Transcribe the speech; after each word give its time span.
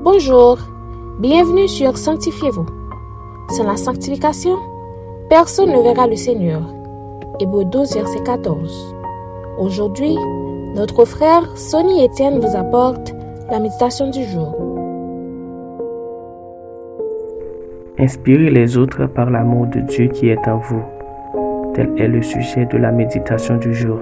Bonjour, 0.00 0.58
bienvenue 1.18 1.66
sur 1.66 1.98
Sanctifiez-vous. 1.98 2.66
Sans 3.50 3.64
la 3.64 3.76
sanctification, 3.76 4.54
personne 5.28 5.72
ne 5.72 5.82
verra 5.82 6.06
le 6.06 6.14
Seigneur. 6.14 6.62
Hébreu 7.40 7.64
12, 7.64 7.94
verset 7.94 8.22
14. 8.22 8.94
Aujourd'hui, 9.58 10.16
notre 10.76 11.04
frère 11.04 11.56
Sonny 11.56 12.06
Etienne 12.06 12.38
vous 12.38 12.56
apporte 12.56 13.12
la 13.50 13.58
méditation 13.58 14.08
du 14.08 14.22
jour. 14.22 14.54
Inspirez 17.98 18.50
les 18.50 18.76
autres 18.76 19.06
par 19.06 19.30
l'amour 19.30 19.66
de 19.66 19.80
Dieu 19.80 20.06
qui 20.06 20.28
est 20.28 20.46
en 20.46 20.58
vous. 20.58 20.82
Tel 21.74 21.92
est 21.96 22.06
le 22.06 22.22
sujet 22.22 22.66
de 22.66 22.78
la 22.78 22.92
méditation 22.92 23.56
du 23.56 23.74
jour. 23.74 23.98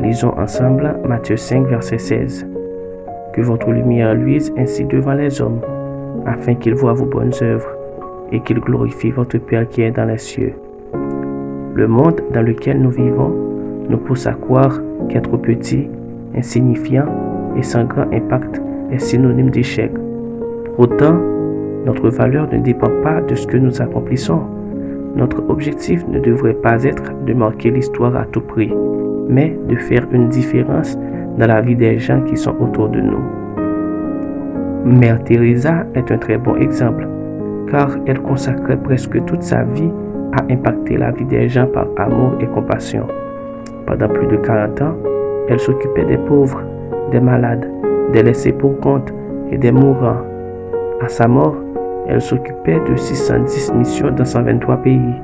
Lisons 0.00 0.34
ensemble 0.36 0.98
Matthieu 1.04 1.36
5, 1.36 1.68
verset 1.68 1.98
16. 1.98 2.55
Que 3.36 3.42
votre 3.42 3.70
lumière 3.70 4.14
luise 4.14 4.50
ainsi 4.56 4.84
devant 4.84 5.12
les 5.12 5.42
hommes, 5.42 5.60
afin 6.24 6.54
qu'ils 6.54 6.74
voient 6.74 6.94
vos 6.94 7.04
bonnes 7.04 7.34
œuvres 7.42 7.68
et 8.32 8.40
qu'ils 8.40 8.60
glorifient 8.60 9.10
votre 9.10 9.36
Père 9.36 9.68
qui 9.68 9.82
est 9.82 9.90
dans 9.90 10.06
les 10.06 10.16
cieux. 10.16 10.54
Le 11.74 11.86
monde 11.86 12.22
dans 12.32 12.40
lequel 12.40 12.80
nous 12.80 12.90
vivons 12.90 13.34
nous 13.90 13.98
pousse 13.98 14.26
à 14.26 14.32
croire 14.32 14.80
qu'être 15.10 15.36
petit, 15.36 15.86
insignifiant 16.34 17.04
et 17.58 17.62
sans 17.62 17.84
grand 17.84 18.10
impact 18.10 18.62
est 18.90 18.98
synonyme 18.98 19.50
d'échec. 19.50 19.92
Pourtant, 20.76 21.16
notre 21.84 22.08
valeur 22.08 22.50
ne 22.50 22.58
dépend 22.58 22.90
pas 23.02 23.20
de 23.20 23.34
ce 23.34 23.46
que 23.46 23.58
nous 23.58 23.82
accomplissons. 23.82 24.40
Notre 25.14 25.44
objectif 25.50 26.08
ne 26.08 26.20
devrait 26.20 26.54
pas 26.54 26.82
être 26.84 27.12
de 27.26 27.34
marquer 27.34 27.70
l'histoire 27.70 28.16
à 28.16 28.24
tout 28.24 28.40
prix, 28.40 28.72
mais 29.28 29.54
de 29.68 29.76
faire 29.76 30.06
une 30.10 30.30
différence 30.30 30.98
dans 31.38 31.46
la 31.46 31.60
vie 31.60 31.76
des 31.76 31.98
gens 31.98 32.20
qui 32.22 32.36
sont 32.36 32.54
autour 32.60 32.88
de 32.88 33.00
nous. 33.00 33.22
Mère 34.84 35.22
Teresa 35.24 35.84
est 35.94 36.10
un 36.10 36.18
très 36.18 36.38
bon 36.38 36.56
exemple, 36.56 37.06
car 37.70 37.90
elle 38.06 38.20
consacrait 38.20 38.76
presque 38.76 39.24
toute 39.24 39.42
sa 39.42 39.64
vie 39.64 39.90
à 40.32 40.44
impacter 40.52 40.96
la 40.96 41.10
vie 41.10 41.24
des 41.24 41.48
gens 41.48 41.66
par 41.66 41.86
amour 41.96 42.34
et 42.40 42.46
compassion. 42.46 43.06
Pendant 43.86 44.08
plus 44.08 44.26
de 44.28 44.36
40 44.36 44.82
ans, 44.82 44.94
elle 45.48 45.60
s'occupait 45.60 46.04
des 46.04 46.18
pauvres, 46.18 46.62
des 47.10 47.20
malades, 47.20 47.68
des 48.12 48.22
laissés 48.22 48.52
pour 48.52 48.78
compte 48.80 49.12
et 49.50 49.58
des 49.58 49.72
mourants. 49.72 50.22
À 51.00 51.08
sa 51.08 51.28
mort, 51.28 51.56
elle 52.08 52.20
s'occupait 52.20 52.80
de 52.88 52.96
610 52.96 53.72
missions 53.74 54.10
dans 54.10 54.24
123 54.24 54.76
pays, 54.78 55.14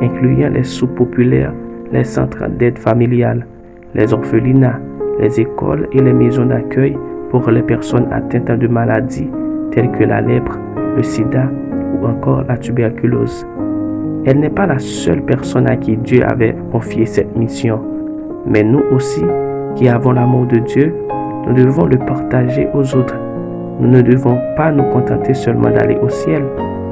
incluant 0.00 0.48
les 0.48 0.64
sous-populaires, 0.64 1.52
les 1.92 2.04
centres 2.04 2.48
d'aide 2.48 2.78
familiale, 2.78 3.46
les 3.94 4.12
orphelinats, 4.12 4.80
les 5.18 5.40
écoles 5.40 5.88
et 5.92 6.00
les 6.00 6.12
maisons 6.12 6.46
d'accueil 6.46 6.96
pour 7.30 7.50
les 7.50 7.62
personnes 7.62 8.08
atteintes 8.12 8.58
de 8.58 8.68
maladies 8.68 9.30
telles 9.70 9.90
que 9.92 10.04
la 10.04 10.20
lèpre, 10.20 10.58
le 10.96 11.02
sida 11.02 11.48
ou 12.00 12.06
encore 12.06 12.44
la 12.48 12.56
tuberculose. 12.56 13.46
Elle 14.24 14.40
n'est 14.40 14.50
pas 14.50 14.66
la 14.66 14.78
seule 14.78 15.22
personne 15.22 15.68
à 15.68 15.76
qui 15.76 15.96
Dieu 15.96 16.22
avait 16.24 16.54
confié 16.70 17.06
cette 17.06 17.36
mission, 17.36 17.80
mais 18.46 18.62
nous 18.62 18.82
aussi, 18.94 19.22
qui 19.74 19.88
avons 19.88 20.12
l'amour 20.12 20.46
de 20.46 20.58
Dieu, 20.58 20.94
nous 21.46 21.54
devons 21.54 21.86
le 21.86 21.98
partager 21.98 22.68
aux 22.74 22.94
autres. 22.94 23.16
Nous 23.80 23.88
ne 23.88 24.02
devons 24.02 24.38
pas 24.56 24.70
nous 24.70 24.84
contenter 24.90 25.34
seulement 25.34 25.70
d'aller 25.70 25.96
au 25.96 26.08
ciel, 26.08 26.44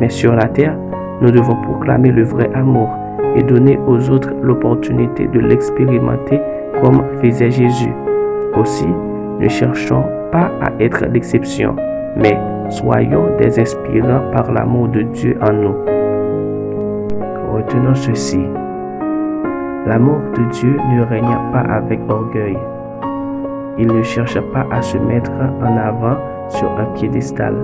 mais 0.00 0.08
sur 0.08 0.34
la 0.34 0.46
terre, 0.46 0.76
nous 1.20 1.30
devons 1.30 1.54
proclamer 1.62 2.10
le 2.10 2.24
vrai 2.24 2.50
amour 2.54 2.88
et 3.36 3.42
donner 3.42 3.78
aux 3.86 4.10
autres 4.10 4.30
l'opportunité 4.42 5.28
de 5.28 5.38
l'expérimenter 5.38 6.40
comme 6.80 7.02
faisait 7.20 7.50
Jésus. 7.50 7.92
Aussi, 8.56 8.88
ne 9.38 9.48
cherchons 9.48 10.04
pas 10.30 10.50
à 10.60 10.70
être 10.80 11.04
l'exception, 11.06 11.76
mais 12.16 12.38
soyons 12.70 13.36
des 13.38 13.58
inspirants 13.58 14.30
par 14.32 14.52
l'amour 14.52 14.88
de 14.88 15.02
Dieu 15.02 15.38
en 15.40 15.52
nous. 15.52 15.74
Retenons 17.52 17.94
ceci. 17.94 18.40
L'amour 19.86 20.20
de 20.36 20.44
Dieu 20.50 20.76
ne 20.92 21.02
règne 21.02 21.36
pas 21.52 21.64
avec 21.74 22.00
orgueil. 22.08 22.56
Il 23.78 23.88
ne 23.88 24.02
cherche 24.02 24.38
pas 24.52 24.66
à 24.70 24.80
se 24.80 24.96
mettre 24.98 25.32
en 25.32 25.76
avant 25.76 26.16
sur 26.48 26.70
un 26.78 26.86
piédestal. 26.94 27.54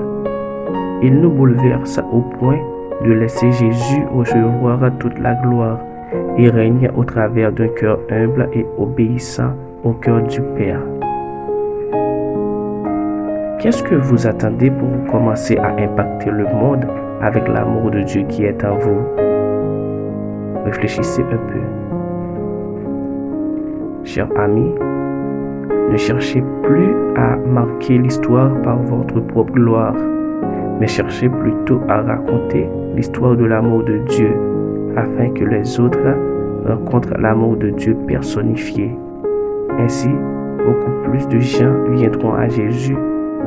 Il 1.03 1.21
nous 1.21 1.31
bouleverse 1.31 2.01
au 2.13 2.21
point 2.23 2.59
de 3.05 3.13
laisser 3.13 3.53
Jésus 3.53 4.03
recevoir 4.13 4.81
toute 4.99 5.19
la 5.21 5.35
gloire 5.35 5.79
et 6.39 6.49
règne 6.49 6.91
au 6.97 7.05
travers 7.05 7.53
d'un 7.53 7.69
cœur 7.69 7.99
humble 8.11 8.49
et 8.53 8.65
obéissant 8.79 9.53
au 9.85 9.93
cœur 9.93 10.23
du 10.23 10.41
Père. 10.57 10.81
Qu'est-ce 13.59 13.83
que 13.83 13.97
vous 13.97 14.27
attendez 14.27 14.71
pour 14.71 14.89
commencer 15.11 15.57
à 15.57 15.75
impacter 15.77 16.31
le 16.31 16.45
monde 16.45 16.87
avec 17.21 17.49
l'amour 17.49 17.91
de 17.91 18.03
Dieu 18.03 18.23
qui 18.29 18.45
est 18.45 18.65
en 18.65 18.77
vous? 18.77 19.01
Réfléchissez 20.65 21.23
un 21.23 21.53
peu. 21.53 21.61
Chers 24.05 24.31
amis, 24.39 24.73
ne 25.91 25.97
cherchez 25.97 26.43
plus 26.63 26.95
à 27.17 27.37
marquer 27.37 27.99
l'histoire 27.99 28.51
par 28.63 28.79
votre 28.79 29.19
propre 29.21 29.53
gloire, 29.53 29.95
mais 30.79 30.87
cherchez 30.87 31.29
plutôt 31.29 31.81
à 31.89 32.03
raconter 32.03 32.69
l'histoire 32.95 33.37
de 33.37 33.45
l'amour 33.45 33.83
de 33.83 33.99
Dieu 34.07 34.31
afin 34.99 35.31
que 35.31 35.45
les 35.45 35.79
autres 35.79 35.99
rencontrent 36.67 37.17
l'amour 37.19 37.57
de 37.57 37.71
Dieu 37.71 37.97
personnifié. 38.07 38.91
Ainsi, 39.79 40.11
beaucoup 40.67 41.11
plus 41.11 41.27
de 41.29 41.39
gens 41.39 41.73
viendront 41.91 42.35
à 42.35 42.49
Jésus 42.49 42.97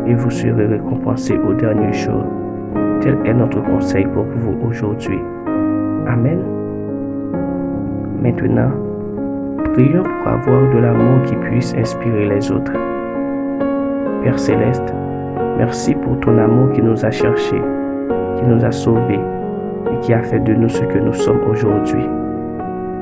et 0.07 0.13
vous 0.13 0.29
serez 0.29 0.65
récompensés 0.65 1.37
au 1.37 1.53
dernier 1.53 1.91
jour. 1.91 2.23
Tel 3.01 3.17
est 3.25 3.33
notre 3.33 3.61
conseil 3.63 4.05
pour 4.05 4.23
vous 4.23 4.67
aujourd'hui. 4.67 5.19
Amen. 6.07 6.39
Maintenant, 8.21 8.71
prions 9.73 10.03
pour 10.03 10.31
avoir 10.31 10.73
de 10.73 10.79
l'amour 10.79 11.21
qui 11.23 11.35
puisse 11.35 11.73
inspirer 11.75 12.29
les 12.29 12.51
autres. 12.51 12.73
Père 14.23 14.39
céleste, 14.39 14.93
merci 15.57 15.95
pour 15.95 16.17
ton 16.21 16.37
amour 16.37 16.71
qui 16.71 16.81
nous 16.81 17.03
a 17.03 17.11
cherchés, 17.11 17.61
qui 18.37 18.45
nous 18.45 18.63
a 18.63 18.71
sauvés 18.71 19.19
qui 20.01 20.13
a 20.13 20.23
fait 20.23 20.39
de 20.39 20.53
nous 20.53 20.69
ce 20.69 20.83
que 20.83 20.99
nous 20.99 21.13
sommes 21.13 21.41
aujourd'hui. 21.49 22.05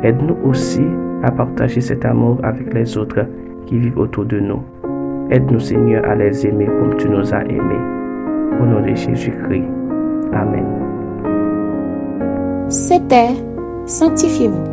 Aide-nous 0.04 0.38
aussi 0.46 0.84
à 1.24 1.32
partager 1.32 1.82
cet 1.82 2.06
amour 2.06 2.38
avec 2.44 2.72
les 2.74 2.98
autres 2.98 3.26
qui 3.66 3.78
vivent 3.78 4.00
autour 4.00 4.24
de 4.26 4.40
nous. 4.40 4.62
Aide-nous 5.30 5.60
Seigneur 5.60 6.04
à 6.06 6.16
les 6.16 6.48
aimer 6.48 6.66
comme 6.66 6.96
tu 6.98 7.08
nous 7.10 7.34
as 7.34 7.44
aimés. 7.44 7.84
Au 8.62 8.66
nom 8.66 8.82
de 8.82 8.96
Jésus-Christ. 8.96 9.66
Amen. 10.34 10.66
C'était 12.68 13.30
Sanctifiez-vous. 13.86 14.64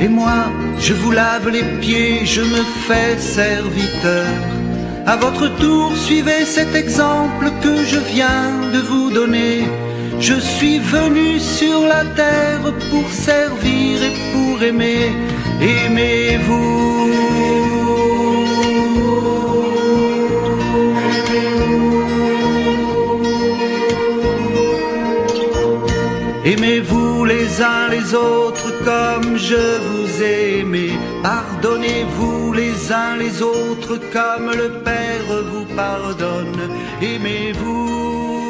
Et 0.01 0.09
moi, 0.09 0.51
je 0.79 0.93
vous 0.93 1.11
lave 1.11 1.49
les 1.49 1.65
pieds, 1.81 2.25
je 2.25 2.41
me 2.41 2.63
fais 2.87 3.19
serviteur. 3.19 4.54
À 5.07 5.17
votre 5.17 5.49
tour, 5.59 5.95
suivez 5.97 6.47
cet 6.47 6.75
exemple 6.75 7.51
que 7.63 7.85
je 7.85 7.99
viens 7.99 8.71
de 8.73 8.79
vous 8.79 9.11
donner. 9.11 9.65
Je 10.19 10.41
suis 10.41 10.79
venu 10.79 11.39
sur 11.39 11.87
la 11.87 12.05
terre 12.17 12.73
pour 12.91 13.11
servir 13.11 14.03
et 14.03 14.15
pour 14.33 14.63
aimer. 14.63 15.13
Aimez-vous. 15.61 16.65
Aimez-vous 26.47 27.04
les 27.55 27.63
uns 27.63 27.89
les 27.89 28.15
autres 28.15 28.73
comme 28.85 29.37
je 29.37 29.79
vous 29.87 30.23
ai. 30.23 30.65
Pardonnez-vous 31.23 32.53
les 32.53 32.93
uns 32.93 33.17
les 33.17 33.43
autres 33.43 33.99
comme 34.13 34.51
le 34.51 34.71
Père 34.83 35.43
vous 35.51 35.65
pardonne. 35.77 36.69
Aimez-vous 37.01 38.44